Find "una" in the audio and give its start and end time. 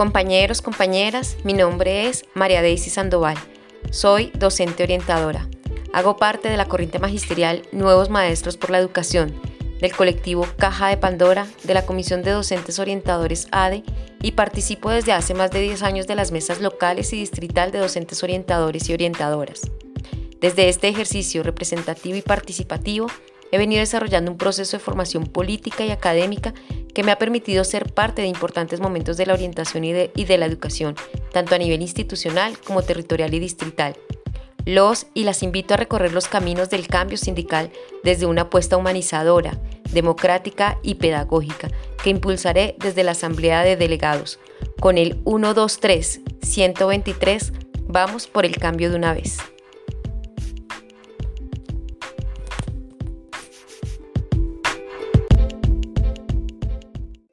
38.26-38.42, 48.96-49.14